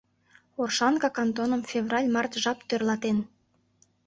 Оршанка 0.61 1.09
кантоным 1.17 1.61
февраль-март 1.71 2.33
жап 2.43 2.59
тӧрлатен. 2.67 3.17